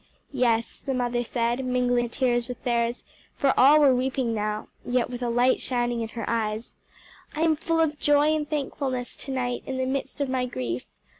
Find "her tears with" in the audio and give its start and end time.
2.05-2.63